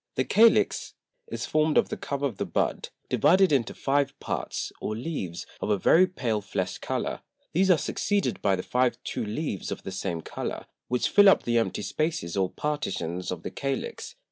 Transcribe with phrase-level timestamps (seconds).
[0.15, 0.95] The Calix
[1.27, 5.69] is formed of the Cover of the Bud, divided into five Parts, or Leaves, of
[5.69, 7.21] a very pale flesh colour.
[7.53, 11.43] These are succeeded by the five true Leaves of the same Colour, which fill up
[11.43, 14.15] the empty Spaces or Partitions of the Calix.